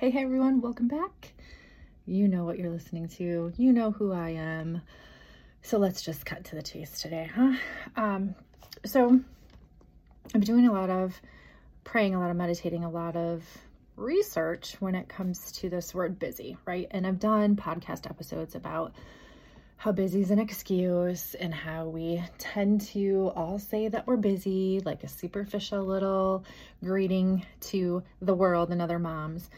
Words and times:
Hey, 0.00 0.08
hey 0.08 0.22
everyone, 0.22 0.62
welcome 0.62 0.88
back. 0.88 1.34
You 2.06 2.26
know 2.26 2.46
what 2.46 2.58
you're 2.58 2.70
listening 2.70 3.08
to, 3.18 3.52
you 3.58 3.70
know 3.70 3.90
who 3.90 4.14
I 4.14 4.30
am. 4.30 4.80
So 5.60 5.76
let's 5.76 6.00
just 6.00 6.24
cut 6.24 6.42
to 6.44 6.56
the 6.56 6.62
chase 6.62 7.02
today, 7.02 7.30
huh? 7.30 7.52
Um, 7.96 8.34
so 8.86 9.20
I'm 10.34 10.40
doing 10.40 10.66
a 10.66 10.72
lot 10.72 10.88
of 10.88 11.20
praying, 11.84 12.14
a 12.14 12.18
lot 12.18 12.30
of 12.30 12.36
meditating, 12.38 12.82
a 12.82 12.88
lot 12.88 13.14
of 13.14 13.44
research 13.96 14.74
when 14.80 14.94
it 14.94 15.06
comes 15.10 15.52
to 15.52 15.68
this 15.68 15.94
word 15.94 16.18
busy, 16.18 16.56
right? 16.64 16.88
And 16.92 17.06
I've 17.06 17.20
done 17.20 17.54
podcast 17.54 18.08
episodes 18.08 18.54
about 18.54 18.94
how 19.76 19.92
busy 19.92 20.22
is 20.22 20.30
an 20.30 20.38
excuse 20.38 21.34
and 21.34 21.52
how 21.52 21.84
we 21.88 22.24
tend 22.38 22.80
to 22.92 23.32
all 23.36 23.58
say 23.58 23.88
that 23.88 24.06
we're 24.06 24.16
busy, 24.16 24.80
like 24.82 25.04
a 25.04 25.08
superficial 25.08 25.84
little 25.84 26.46
greeting 26.82 27.44
to 27.60 28.02
the 28.22 28.34
world 28.34 28.70
and 28.70 28.80
other 28.80 28.98
moms. 28.98 29.50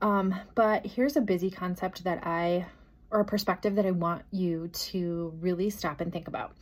Um, 0.00 0.34
but 0.54 0.86
here's 0.86 1.16
a 1.16 1.20
busy 1.20 1.50
concept 1.50 2.04
that 2.04 2.26
I, 2.26 2.66
or 3.10 3.20
a 3.20 3.24
perspective 3.24 3.76
that 3.76 3.86
I 3.86 3.90
want 3.90 4.22
you 4.30 4.68
to 4.68 5.34
really 5.40 5.70
stop 5.70 6.00
and 6.00 6.12
think 6.12 6.28
about. 6.28 6.52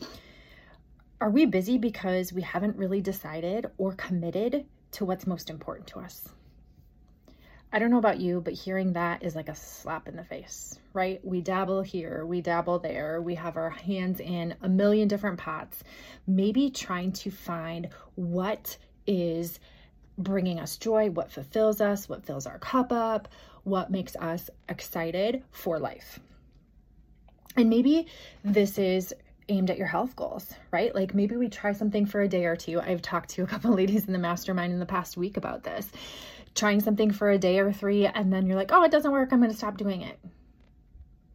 Are 1.20 1.30
we 1.30 1.46
busy 1.46 1.78
because 1.78 2.32
we 2.32 2.42
haven't 2.42 2.76
really 2.76 3.00
decided 3.00 3.66
or 3.76 3.92
committed 3.94 4.66
to 4.92 5.04
what's 5.04 5.26
most 5.26 5.50
important 5.50 5.88
to 5.88 6.00
us? 6.00 6.28
I 7.70 7.78
don't 7.78 7.90
know 7.90 7.98
about 7.98 8.18
you, 8.18 8.40
but 8.40 8.54
hearing 8.54 8.94
that 8.94 9.22
is 9.22 9.36
like 9.36 9.50
a 9.50 9.54
slap 9.54 10.08
in 10.08 10.16
the 10.16 10.24
face, 10.24 10.78
right? 10.94 11.20
We 11.22 11.42
dabble 11.42 11.82
here, 11.82 12.24
we 12.24 12.40
dabble 12.40 12.78
there, 12.78 13.20
we 13.20 13.34
have 13.34 13.58
our 13.58 13.68
hands 13.68 14.20
in 14.20 14.54
a 14.62 14.68
million 14.70 15.06
different 15.06 15.38
pots, 15.38 15.84
maybe 16.26 16.70
trying 16.70 17.12
to 17.12 17.30
find 17.30 17.90
what 18.14 18.78
is 19.06 19.60
bringing 20.18 20.58
us 20.58 20.76
joy, 20.76 21.10
what 21.10 21.30
fulfills 21.30 21.80
us, 21.80 22.08
what 22.08 22.26
fills 22.26 22.46
our 22.46 22.58
cup 22.58 22.92
up, 22.92 23.28
what 23.64 23.90
makes 23.90 24.16
us 24.16 24.50
excited 24.68 25.42
for 25.50 25.78
life. 25.78 26.18
And 27.56 27.70
maybe 27.70 28.06
this 28.44 28.78
is 28.78 29.14
aimed 29.48 29.70
at 29.70 29.78
your 29.78 29.86
health 29.86 30.14
goals, 30.14 30.52
right? 30.70 30.94
Like 30.94 31.14
maybe 31.14 31.36
we 31.36 31.48
try 31.48 31.72
something 31.72 32.06
for 32.06 32.20
a 32.20 32.28
day 32.28 32.44
or 32.44 32.56
two. 32.56 32.80
I've 32.80 33.02
talked 33.02 33.30
to 33.30 33.42
a 33.42 33.46
couple 33.46 33.70
ladies 33.74 34.06
in 34.06 34.12
the 34.12 34.18
mastermind 34.18 34.72
in 34.72 34.78
the 34.78 34.86
past 34.86 35.16
week 35.16 35.36
about 35.36 35.62
this. 35.62 35.90
Trying 36.54 36.80
something 36.80 37.12
for 37.12 37.30
a 37.30 37.38
day 37.38 37.60
or 37.60 37.72
three, 37.72 38.06
and 38.06 38.32
then 38.32 38.46
you're 38.46 38.56
like, 38.56 38.72
oh, 38.72 38.82
it 38.82 38.90
doesn't 38.90 39.12
work. 39.12 39.32
I'm 39.32 39.38
going 39.38 39.50
to 39.50 39.56
stop 39.56 39.76
doing 39.76 40.02
it. 40.02 40.18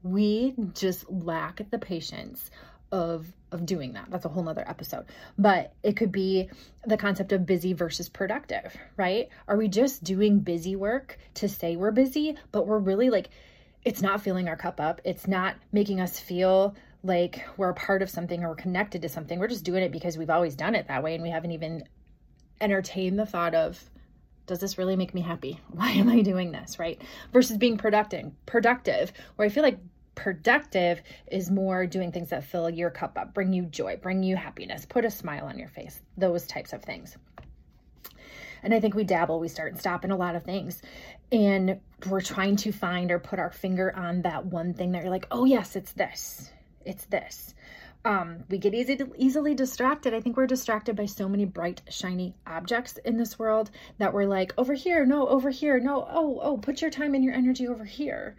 We 0.02 0.54
just 0.74 1.10
lack 1.10 1.62
the 1.70 1.80
patience 1.80 2.52
of 2.94 3.26
of 3.52 3.66
doing 3.66 3.94
that. 3.94 4.08
That's 4.10 4.26
a 4.26 4.30
whole 4.30 4.44
nother 4.44 4.64
episode. 4.68 5.06
But 5.38 5.74
it 5.84 5.98
could 5.98 6.12
be 6.12 6.50
the 6.86 6.98
concept 6.98 7.32
of 7.32 7.46
busy 7.46 7.74
versus 7.74 8.08
productive, 8.08 8.76
right? 8.98 9.30
Are 9.48 9.58
we 9.58 9.68
just 9.68 10.04
doing 10.04 10.40
busy 10.40 10.76
work 10.76 11.18
to 11.36 11.50
say 11.50 11.76
we're 11.76 11.92
busy, 11.92 12.38
but 12.52 12.66
we're 12.66 12.80
really 12.80 13.10
like 13.10 13.30
it's 13.84 14.02
not 14.02 14.22
filling 14.22 14.48
our 14.48 14.56
cup 14.56 14.80
up. 14.80 15.02
It's 15.04 15.28
not 15.28 15.56
making 15.72 16.00
us 16.00 16.20
feel 16.20 16.76
like 17.04 17.44
we're 17.58 17.72
a 17.72 17.74
part 17.74 18.02
of 18.02 18.10
something 18.10 18.44
or 18.44 18.50
we're 18.50 18.56
connected 18.56 19.02
to 19.02 19.10
something. 19.10 19.40
We're 19.40 19.48
just 19.48 19.66
doing 19.66 19.84
it 19.84 19.92
because 19.92 20.18
we've 20.18 20.30
always 20.30 20.56
done 20.56 20.76
it 20.76 20.88
that 20.88 21.04
way 21.04 21.16
and 21.16 21.24
we 21.24 21.32
haven't 21.32 21.52
even 21.52 21.84
entertained 22.62 23.20
the 23.20 23.26
thought 23.26 23.56
of 23.56 23.84
does 24.46 24.60
this 24.60 24.78
really 24.78 24.96
make 24.96 25.14
me 25.14 25.22
happy? 25.22 25.60
Why 25.72 25.92
am 25.92 26.10
I 26.10 26.22
doing 26.22 26.52
this, 26.52 26.80
right? 26.80 27.02
Versus 27.32 27.58
being 27.58 27.78
productive, 27.78 28.32
productive, 28.46 29.12
where 29.36 29.46
I 29.46 29.50
feel 29.50 29.64
like 29.64 29.80
productive 30.16 31.02
is 31.28 31.50
more 31.50 31.86
doing 31.86 32.12
things 32.12 32.30
that 32.30 32.44
fill 32.44 32.70
your 32.70 32.90
cup 32.90 33.18
up, 33.18 33.34
bring 33.34 33.54
you 33.54 33.64
joy, 33.64 33.98
bring 34.02 34.24
you 34.24 34.36
happiness, 34.36 34.86
put 34.86 35.06
a 35.06 35.12
smile 35.12 35.46
on 35.46 35.58
your 35.58 35.70
face, 35.70 36.00
those 36.18 36.46
types 36.48 36.74
of 36.74 36.84
things. 36.84 37.18
And 38.62 38.74
I 38.74 38.80
think 38.80 38.96
we 38.96 39.04
dabble, 39.04 39.40
we 39.40 39.50
start 39.50 39.74
and 39.74 39.80
stop 39.80 40.06
in 40.06 40.12
a 40.12 40.16
lot 40.16 40.36
of 40.36 40.44
things. 40.44 40.82
And 41.32 41.82
we're 42.10 42.22
trying 42.22 42.56
to 42.58 42.72
find 42.72 43.12
or 43.12 43.20
put 43.20 43.40
our 43.40 43.52
finger 43.52 43.94
on 43.96 44.22
that 44.22 44.46
one 44.46 44.74
thing 44.74 44.94
that 44.94 45.02
you're 45.02 45.12
like, 45.12 45.28
oh, 45.32 45.46
yes, 45.46 45.76
it's 45.76 45.92
this. 45.94 46.50
It's 46.86 47.06
this. 47.06 47.54
Um, 48.06 48.44
we 48.50 48.58
get 48.58 48.74
easy 48.74 49.00
easily 49.18 49.54
distracted. 49.56 50.14
I 50.14 50.20
think 50.20 50.36
we're 50.36 50.48
distracted 50.48 50.96
by 50.96 51.06
so 51.06 51.30
many 51.30 51.46
bright, 51.46 51.82
shiny 51.90 52.36
objects 52.46 52.98
in 52.98 53.18
this 53.18 53.40
world 53.40 53.72
that 53.98 54.14
we're 54.14 54.28
like, 54.28 54.54
over 54.58 54.74
here, 54.74 55.06
no, 55.06 55.28
over 55.28 55.50
here, 55.50 55.80
no, 55.80 56.06
oh, 56.10 56.40
oh, 56.42 56.58
put 56.58 56.82
your 56.82 56.92
time 56.92 57.16
and 57.16 57.24
your 57.24 57.34
energy 57.34 57.68
over 57.68 57.86
here 57.86 58.36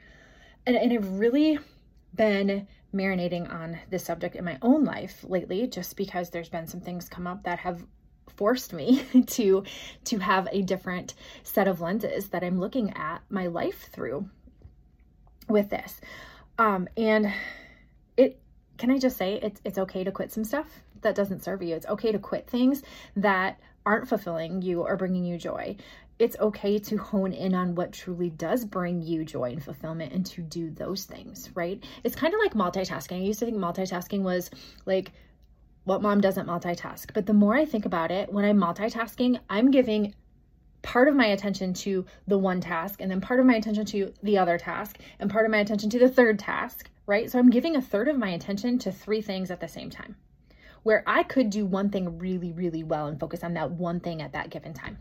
and, 0.66 0.76
and 0.76 0.92
I've 0.92 1.18
really 1.18 1.58
been 2.14 2.66
marinating 2.94 3.52
on 3.52 3.78
this 3.90 4.04
subject 4.04 4.36
in 4.36 4.44
my 4.44 4.58
own 4.62 4.84
life 4.84 5.24
lately 5.24 5.66
just 5.66 5.96
because 5.96 6.30
there's 6.30 6.48
been 6.48 6.66
some 6.66 6.80
things 6.80 7.08
come 7.08 7.26
up 7.26 7.42
that 7.44 7.58
have 7.58 7.84
forced 8.36 8.72
me 8.72 9.04
to 9.26 9.64
to 10.04 10.18
have 10.18 10.48
a 10.52 10.62
different 10.62 11.14
set 11.42 11.68
of 11.68 11.80
lenses 11.80 12.28
that 12.30 12.42
I'm 12.42 12.60
looking 12.60 12.96
at 12.96 13.22
my 13.28 13.46
life 13.46 13.88
through 13.92 14.28
with 15.48 15.70
this. 15.70 16.00
Um 16.58 16.88
and 16.96 17.32
it 18.16 18.40
can 18.78 18.90
I 18.90 18.98
just 18.98 19.16
say 19.16 19.40
it's 19.42 19.60
it's 19.64 19.78
okay 19.78 20.04
to 20.04 20.12
quit 20.12 20.32
some 20.32 20.44
stuff 20.44 20.68
that 21.02 21.14
doesn't 21.14 21.42
serve 21.42 21.62
you. 21.62 21.74
It's 21.74 21.86
okay 21.86 22.12
to 22.12 22.18
quit 22.18 22.48
things 22.48 22.82
that 23.16 23.58
aren't 23.84 24.08
fulfilling 24.08 24.62
you 24.62 24.80
or 24.80 24.96
bringing 24.96 25.24
you 25.24 25.36
joy 25.36 25.76
it's 26.18 26.36
okay 26.38 26.78
to 26.78 26.96
hone 26.96 27.32
in 27.32 27.54
on 27.54 27.74
what 27.74 27.92
truly 27.92 28.30
does 28.30 28.64
bring 28.64 29.02
you 29.02 29.24
joy 29.24 29.50
and 29.50 29.62
fulfillment 29.62 30.12
and 30.12 30.24
to 30.26 30.42
do 30.42 30.70
those 30.70 31.04
things, 31.04 31.50
right? 31.54 31.82
It's 32.04 32.14
kind 32.14 32.32
of 32.32 32.40
like 32.40 32.54
multitasking. 32.54 33.16
I 33.16 33.24
used 33.24 33.40
to 33.40 33.46
think 33.46 33.58
multitasking 33.58 34.22
was 34.22 34.50
like 34.86 35.12
what 35.84 36.02
mom 36.02 36.20
doesn't 36.20 36.46
multitask. 36.46 37.12
But 37.12 37.26
the 37.26 37.32
more 37.32 37.54
I 37.54 37.64
think 37.64 37.84
about 37.84 38.10
it, 38.10 38.32
when 38.32 38.44
I'm 38.44 38.58
multitasking, 38.58 39.38
I'm 39.50 39.70
giving 39.70 40.14
part 40.82 41.08
of 41.08 41.16
my 41.16 41.26
attention 41.26 41.72
to 41.72 42.04
the 42.26 42.38
one 42.38 42.60
task 42.60 43.00
and 43.00 43.10
then 43.10 43.20
part 43.20 43.40
of 43.40 43.46
my 43.46 43.54
attention 43.54 43.84
to 43.86 44.12
the 44.22 44.38
other 44.38 44.58
task 44.58 44.98
and 45.18 45.30
part 45.30 45.46
of 45.46 45.50
my 45.50 45.58
attention 45.58 45.90
to 45.90 45.98
the 45.98 46.08
third 46.08 46.38
task, 46.38 46.90
right? 47.06 47.30
So 47.30 47.38
I'm 47.38 47.50
giving 47.50 47.76
a 47.76 47.82
third 47.82 48.08
of 48.08 48.18
my 48.18 48.30
attention 48.30 48.78
to 48.80 48.92
three 48.92 49.20
things 49.20 49.50
at 49.50 49.60
the 49.60 49.68
same 49.68 49.90
time. 49.90 50.16
Where 50.82 51.02
I 51.06 51.22
could 51.22 51.48
do 51.48 51.64
one 51.64 51.88
thing 51.88 52.18
really, 52.18 52.52
really 52.52 52.84
well 52.84 53.06
and 53.06 53.18
focus 53.18 53.42
on 53.42 53.54
that 53.54 53.70
one 53.70 54.00
thing 54.00 54.20
at 54.20 54.32
that 54.32 54.50
given 54.50 54.74
time. 54.74 54.98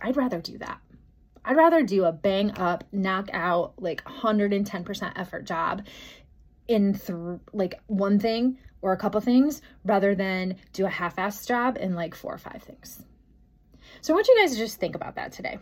I'd 0.00 0.16
rather 0.16 0.40
do 0.40 0.58
that. 0.58 0.80
I'd 1.44 1.56
rather 1.56 1.82
do 1.82 2.04
a 2.04 2.12
bang 2.12 2.52
up, 2.58 2.84
knock 2.92 3.28
out, 3.32 3.74
like 3.78 4.02
110% 4.04 5.12
effort 5.16 5.44
job 5.44 5.82
in 6.68 6.94
th- 6.94 7.40
like 7.52 7.80
one 7.86 8.18
thing 8.18 8.58
or 8.80 8.92
a 8.92 8.96
couple 8.96 9.20
things 9.20 9.60
rather 9.84 10.14
than 10.14 10.56
do 10.72 10.86
a 10.86 10.90
half 10.90 11.16
assed 11.16 11.46
job 11.46 11.76
in 11.78 11.94
like 11.94 12.14
four 12.14 12.32
or 12.32 12.38
five 12.38 12.62
things. 12.62 13.02
So 14.00 14.12
I 14.12 14.16
want 14.16 14.28
you 14.28 14.36
guys 14.40 14.52
to 14.52 14.58
just 14.58 14.80
think 14.80 14.94
about 14.94 15.16
that 15.16 15.32
today. 15.32 15.58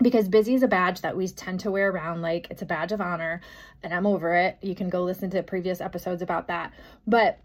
Because 0.00 0.28
busy 0.28 0.54
is 0.54 0.62
a 0.62 0.68
badge 0.68 1.00
that 1.00 1.16
we 1.16 1.26
tend 1.26 1.60
to 1.60 1.70
wear 1.70 1.90
around 1.90 2.22
like 2.22 2.46
it's 2.50 2.62
a 2.62 2.66
badge 2.66 2.92
of 2.92 3.00
honor, 3.00 3.40
and 3.82 3.92
I'm 3.92 4.06
over 4.06 4.34
it. 4.34 4.56
You 4.62 4.74
can 4.74 4.88
go 4.88 5.02
listen 5.02 5.28
to 5.30 5.42
previous 5.42 5.80
episodes 5.80 6.22
about 6.22 6.46
that. 6.48 6.72
But 7.06 7.40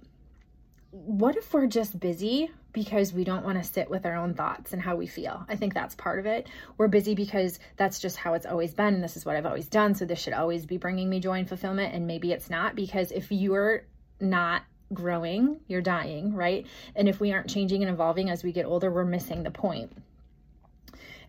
what 0.93 1.35
if 1.35 1.51
we're 1.51 1.65
just 1.65 1.99
busy 1.99 2.51
because 2.71 3.13
we 3.13 3.23
don't 3.23 3.43
want 3.43 3.57
to 3.57 3.67
sit 3.67 3.89
with 3.89 4.05
our 4.05 4.15
own 4.15 4.35
thoughts 4.35 4.73
and 4.73 4.81
how 4.81 4.95
we 4.95 5.07
feel? 5.07 5.43
I 5.49 5.55
think 5.55 5.73
that's 5.73 5.95
part 5.95 6.19
of 6.19 6.27
it. 6.27 6.47
We're 6.77 6.87
busy 6.87 7.15
because 7.15 7.57
that's 7.77 7.97
just 7.97 8.15
how 8.15 8.35
it's 8.35 8.45
always 8.45 8.75
been. 8.75 9.01
This 9.01 9.17
is 9.17 9.25
what 9.25 9.35
I've 9.35 9.47
always 9.47 9.67
done. 9.67 9.95
So 9.95 10.05
this 10.05 10.19
should 10.19 10.33
always 10.33 10.67
be 10.67 10.77
bringing 10.77 11.09
me 11.09 11.19
joy 11.19 11.39
and 11.39 11.49
fulfillment. 11.49 11.95
And 11.95 12.05
maybe 12.05 12.31
it's 12.31 12.47
not 12.47 12.75
because 12.75 13.11
if 13.11 13.31
you're 13.31 13.87
not 14.19 14.61
growing, 14.93 15.61
you're 15.67 15.81
dying, 15.81 16.35
right? 16.35 16.67
And 16.95 17.09
if 17.09 17.19
we 17.19 17.33
aren't 17.33 17.49
changing 17.49 17.81
and 17.81 17.91
evolving 17.91 18.29
as 18.29 18.43
we 18.43 18.51
get 18.51 18.67
older, 18.67 18.91
we're 18.91 19.03
missing 19.03 19.41
the 19.41 19.51
point. 19.51 19.91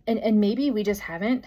And, 0.07 0.19
and 0.19 0.43
maybe 0.43 0.71
we 0.73 0.83
just 0.83 1.01
haven't 1.01 1.47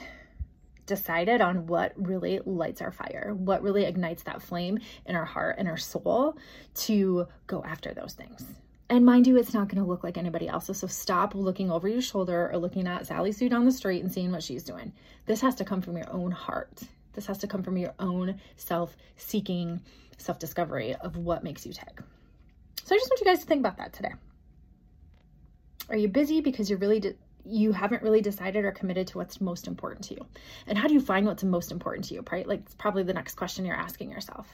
decided 0.88 1.42
on 1.42 1.68
what 1.68 1.94
really 1.96 2.40
lights 2.46 2.81
our 2.81 2.92
fire, 2.92 3.36
what 3.38 3.62
really 3.62 3.86
ignites 3.86 4.24
that 4.24 4.42
flame 4.42 4.80
in 5.06 5.16
our 5.16 5.25
heart 5.25 5.58
and 5.59 5.68
our 5.68 5.78
soul 5.78 6.36
to 6.74 7.28
go 7.46 7.64
after 7.64 7.94
those 7.94 8.14
things. 8.14 8.44
And 8.90 9.06
mind 9.06 9.28
you, 9.28 9.38
it's 9.38 9.53
not 9.53 9.68
going 9.68 9.84
to 9.84 9.88
look 9.88 10.03
like 10.03 10.18
anybody 10.18 10.47
else's. 10.47 10.80
So 10.80 10.88
stop 10.88 11.36
looking 11.36 11.70
over 11.70 11.88
your 11.88 12.02
shoulder 12.02 12.50
or 12.52 12.58
looking 12.58 12.88
at 12.88 13.06
Sally 13.06 13.34
Sue 13.34 13.50
down 13.50 13.66
the 13.66 13.72
street 13.72 14.02
and 14.02 14.12
seeing 14.12 14.31
what 14.31 14.44
she's 14.44 14.64
doing. 14.64 14.94
This 15.26 15.41
has 15.41 15.56
to 15.56 15.66
come 15.66 15.82
from 15.82 15.97
your 15.97 16.09
own 16.11 16.32
heart. 16.32 16.82
This 17.14 17.26
has 17.26 17.38
to 17.40 17.47
come 17.47 17.64
from 17.64 17.78
your 17.78 17.94
own 18.00 18.40
self 18.56 18.96
seeking, 19.17 19.82
self 20.17 20.40
discovery 20.40 20.96
of 20.96 21.17
what 21.17 21.44
makes 21.44 21.66
you 21.66 21.73
tick. 21.73 22.00
So 22.84 22.96
I 22.96 22.97
just 22.97 23.09
want 23.09 23.20
you 23.20 23.26
guys 23.26 23.40
to 23.40 23.46
think 23.46 23.59
about 23.59 23.78
that 23.78 23.91
today. 23.91 24.14
Are 25.90 25.97
you 25.97 26.08
busy 26.08 26.40
because 26.40 26.70
you're 26.70 26.79
really 26.79 27.16
you 27.49 27.72
haven't 27.72 28.03
really 28.03 28.22
decided 28.22 28.66
or 28.66 28.72
committed 28.72 29.08
to 29.08 29.17
what's 29.17 29.41
most 29.41 29.67
important 29.67 30.05
to 30.05 30.16
you. 30.16 30.26
And 30.67 30.78
how 30.78 30.88
do 30.88 30.94
you 30.94 31.02
find 31.02 31.26
what's 31.26 31.44
most 31.44 31.72
important 31.72 32.05
to 32.05 32.14
you, 32.14 32.23
right? 32.32 32.47
Like, 32.47 32.61
it's 32.61 32.76
probably 32.76 33.03
the 33.03 33.14
next 33.14 33.35
question 33.35 33.66
you're 33.66 33.76
asking 33.76 34.11
yourself. 34.11 34.47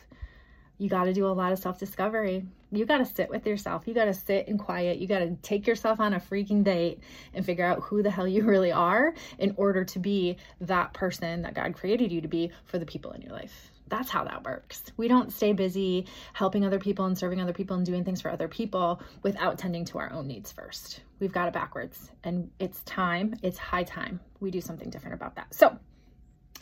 You 0.78 0.90
got 0.90 1.06
to 1.06 1.14
do 1.14 1.28
a 1.28 1.30
lot 1.30 1.52
of 1.52 1.60
self 1.60 1.80
discovery. 1.80 2.46
You 2.72 2.86
got 2.86 2.98
to 2.98 3.06
sit 3.06 3.30
with 3.30 3.46
yourself. 3.46 3.88
You 3.88 3.94
got 3.94 4.06
to 4.06 4.14
sit 4.14 4.48
in 4.48 4.58
quiet. 4.58 4.98
You 4.98 5.08
got 5.08 5.20
to 5.20 5.36
take 5.42 5.68
yourself 5.68 6.00
on 6.00 6.14
a 6.14 6.20
freaking 6.20 6.64
date 6.64 7.00
and 7.34 7.46
figure 7.46 7.66
out 7.66 7.82
who 7.82 8.02
the 8.02 8.10
hell 8.10 8.28
you 8.28 8.44
really 8.46 8.72
are 8.72 9.14
in 9.38 9.54
order 9.58 9.84
to 9.86 10.00
be 10.00 10.38
that 10.62 10.94
person 10.94 11.44
that 11.44 11.54
God 11.54 11.76
created 11.76 12.12
you 12.12 12.22
to 12.22 12.28
be 12.28 12.52
for 12.66 12.80
the 12.80 12.86
people 12.86 13.12
in 13.12 13.22
your 13.22 13.34
life. 13.34 13.73
That's 13.88 14.10
how 14.10 14.24
that 14.24 14.44
works. 14.44 14.84
We 14.98 15.08
don't 15.08 15.32
stay 15.32 15.54
busy 15.54 16.08
helping 16.34 16.66
other 16.66 16.80
people 16.80 17.06
and 17.06 17.18
serving 17.18 17.42
other 17.42 17.54
people 17.54 17.76
and 17.76 17.86
doing 17.86 18.04
things 18.04 18.22
for 18.22 18.32
other 18.32 18.48
people 18.48 19.02
without 19.22 19.58
tending 19.58 19.86
to 19.86 20.00
our 20.00 20.12
own 20.12 20.28
needs 20.28 20.52
first. 20.52 21.02
We've 21.20 21.34
got 21.34 21.48
it 21.48 21.54
backwards 21.54 22.12
and 22.24 22.50
it's 22.60 22.82
time, 22.84 23.36
it's 23.44 23.58
high 23.58 23.84
time 23.84 24.20
we 24.44 24.52
do 24.52 24.62
something 24.62 24.90
different 24.90 25.16
about 25.16 25.36
that. 25.36 25.52
So 25.54 25.76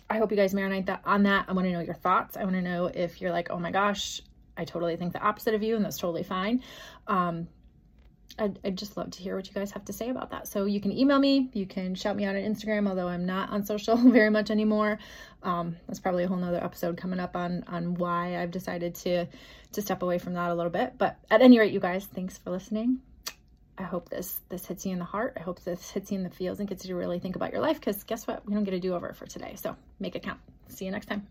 I 0.10 0.18
hope 0.18 0.32
you 0.32 0.38
guys 0.38 0.54
marinate 0.54 0.86
that 0.86 1.02
on 1.04 1.24
that. 1.24 1.46
I 1.50 1.54
want 1.54 1.66
to 1.68 1.72
know 1.72 1.82
your 1.82 1.96
thoughts. 1.96 2.38
I 2.38 2.44
want 2.44 2.56
to 2.56 2.62
know 2.62 2.86
if 2.86 3.20
you're 3.20 3.32
like, 3.32 3.50
oh 3.50 3.60
my 3.60 3.72
gosh, 3.72 4.22
I 4.56 4.64
totally 4.64 4.96
think 4.96 5.14
the 5.14 5.22
opposite 5.22 5.54
of 5.54 5.64
you, 5.64 5.76
and 5.76 5.84
that's 5.84 5.98
totally 5.98 6.24
fine. 6.24 6.62
Um, 7.08 7.48
I'd, 8.40 8.60
I'd, 8.64 8.78
just 8.78 8.98
love 8.98 9.12
to 9.12 9.22
hear 9.22 9.36
what 9.36 9.48
you 9.48 9.54
guys 9.54 9.72
have 9.72 9.86
to 9.86 9.94
say 9.94 10.10
about 10.10 10.32
that. 10.32 10.48
So 10.48 10.66
you 10.66 10.80
can 10.80 10.92
email 10.92 11.20
me, 11.20 11.50
you 11.54 11.66
can 11.66 11.96
shout 11.96 12.16
me 12.16 12.26
out 12.26 12.36
on 12.36 12.42
Instagram, 12.42 12.88
although 12.88 13.08
I'm 13.08 13.26
not 13.26 13.50
on 13.50 13.66
social 13.66 13.96
very 14.12 14.30
much 14.30 14.52
anymore. 14.52 15.00
Um, 15.44 15.78
that's 15.88 16.00
probably 16.00 16.24
a 16.24 16.28
whole 16.28 16.38
nother 16.38 16.64
episode 16.64 16.98
coming 16.98 17.20
up 17.20 17.36
on 17.36 17.64
on 17.68 17.96
why 17.96 18.42
I've 18.42 18.52
decided 18.52 18.96
to 18.96 19.28
to 19.74 19.82
step 19.82 20.02
away 20.02 20.18
from 20.18 20.34
that 20.34 20.52
a 20.52 20.56
little 20.56 20.72
bit. 20.72 20.98
But 20.98 21.18
at 21.30 21.42
any 21.42 21.60
rate, 21.60 21.74
you 21.74 21.80
guys, 21.80 22.06
thanks 22.06 22.38
for 22.38 22.52
listening. 22.52 23.00
I 23.78 23.84
hope 23.84 24.10
this 24.10 24.42
this 24.50 24.66
hits 24.66 24.86
you 24.86 24.94
in 24.94 25.00
the 25.00 25.06
heart. 25.06 25.34
I 25.38 25.42
hope 25.42 25.64
this 25.64 25.90
hits 25.90 26.12
you 26.12 26.18
in 26.18 26.24
the 26.24 26.30
feels 26.30 26.60
and 26.60 26.70
gets 26.70 26.86
you 26.86 26.90
to 26.90 26.96
really 26.96 27.20
think 27.20 27.36
about 27.36 27.52
your 27.52 27.62
life 27.62 27.80
because 27.80 28.04
guess 28.04 28.28
what? 28.28 28.46
We 28.46 28.54
don't 28.54 28.64
get 28.64 28.74
a 28.74 28.80
do 28.80 28.94
over 28.94 29.14
for 29.14 29.26
today. 29.26 29.56
So 29.56 29.76
make 30.00 30.16
it 30.16 30.24
count. 30.24 30.40
See 30.68 30.86
you 30.86 30.92
next 30.92 31.08
time. 31.08 31.28